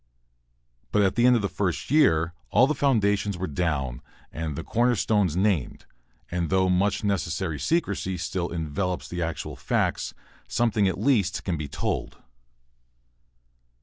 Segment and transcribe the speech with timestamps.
[0.91, 4.63] But at the end of the first year all the foundations were down and the
[4.63, 5.85] corner stones named,
[6.31, 10.15] and though much necessary secrecy still envelops the actual facts,
[10.47, 12.17] something at least can be told.